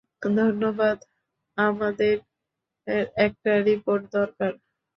ধন্যবাদ- 0.39 0.97
আমাদের 1.57 2.15
একটা 3.21 3.51
রিপোর্ট 3.67 4.03
দরকার। 4.13 4.51